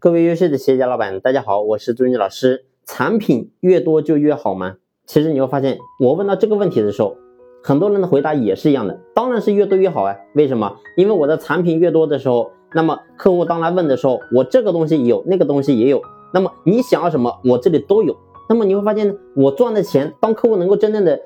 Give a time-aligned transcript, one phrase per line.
[0.00, 2.66] 各位优秀的企业家老板，大家好，我是朱军老师。
[2.86, 4.76] 产品越多就越好吗？
[5.06, 7.16] 其实你会发现，我问到这个问题的时候，
[7.64, 10.14] 很多人的回答也是一样的，当然是越多越好啊。
[10.36, 10.76] 为什么？
[10.96, 16.00] 因为我的产品越多的时候，那么客户当来问的时候，我这个东西有，那个东西也有，
[16.32, 18.16] 那么你想要什么，我这里都有。
[18.48, 21.20] 那么你会发现呢，我赚的钱，当客户能够真正的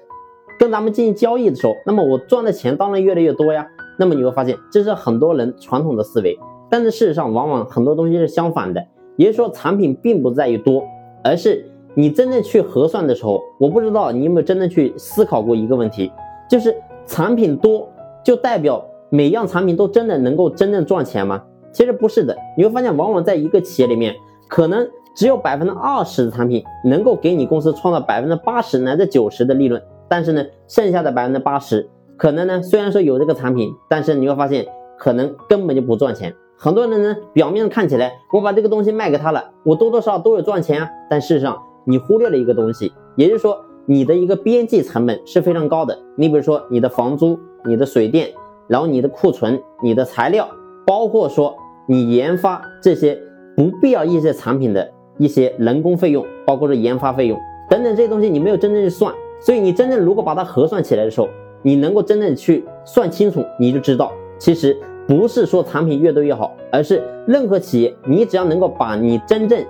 [0.58, 3.66] 跟咱们进行交易的时候，那么我赚的钱当然越来越多呀。
[3.98, 6.38] 那么你会发现，这是很多人传统的思维。
[6.72, 8.82] 但是事实上，往往很多东西是相反的，
[9.16, 10.82] 也就是说，产品并不在于多，
[11.22, 16.10] 而是你真正去核算的时候，我不知道你有没有真的去思考过一个问题，
[16.48, 17.86] 就是产品多
[18.24, 21.44] 就代表每样产品都真的能够真正赚钱吗？
[21.72, 24.14] 其实不是的，你会发现，往往在一个企业里面，
[24.48, 31.86] 可能只有百分之二十的产品能够给你公司创造百分之八十乃至九十的利润，但是呢，剩下的百分之八十，
[32.16, 34.66] 可能呢，虽然说有这个产品，但是你会发现，
[34.98, 36.34] 可能根本就不赚钱。
[36.64, 40.88] 很多人呢，表面上看起来，我把这个东西卖给他了，我多多少少都有赚钱啊。
[41.10, 45.98] 但事实上，你忽略了一个东西，也就是说，你的一个边际成本是非常高的。
[46.14, 48.28] 你比如说，你的房租、你的水电，
[48.68, 50.48] 然后你的库存、你的材料，
[50.86, 51.52] 包括说
[51.88, 53.18] 你研发这些
[53.56, 57.36] 不必要一些产品的一些人工费用，包括说研发费用
[57.68, 59.12] 等等这些东西，你没有真正去算。
[59.40, 61.28] 所以你真正如果把它核算起来的时候，
[61.62, 64.76] 你能够真正去算清楚，你就知道其实。
[65.06, 69.62] 不是说产品越多越好，而是任何企业，你只要能够把你真正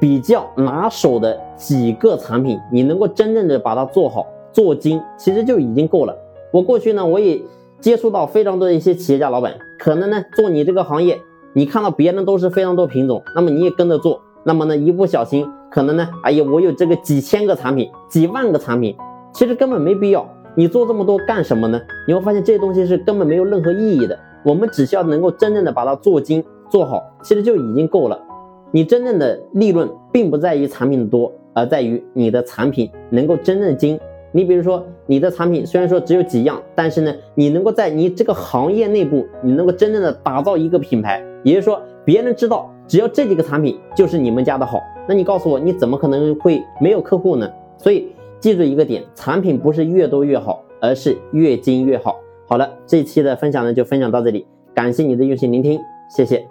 [0.00, 6.16] 比较拿手的几个产品，你能够真正的把它做好做精，其实就已经够了。
[6.50, 7.40] 我过去呢，我也
[7.80, 11.18] 接触到非常多的一些企业家老板，可能呢做你这个行业，
[11.52, 18.96] 你看到别人都是非常多品种，那么你也跟着做，那么呢一不小心，可能呢，哎呀，我有这个几千个产品，几万个产品，
[19.32, 21.80] 其实根本没必要，你做这么多干什么呢？
[22.06, 24.18] 你会发现这些东西是根本没有任何意义的。
[24.44, 28.20] 我们只需要能够真正的把它做精做好，其实就已经够了。
[28.70, 33.98] 你真正的利润并不在于产品的多，而在于你的产品能够真正精。
[34.34, 44.80] 你比如说，你的产品虽然说只有几样，但是呢，你能够在你这个行业内部，你能够真正的打造一个品牌，也就是说，别人知道只要这几个产品就是你们家的好。
[45.06, 47.46] 那你告诉我，你怎么可能会没有客户呢？
[47.76, 48.08] 所以
[48.40, 52.16] 记住一个点，产品不是越多越好，而是越精越好。
[52.52, 55.80] 好了，这一期的分享呢就分享到这里，感谢你的用心聆听，
[56.14, 56.46] 谢谢。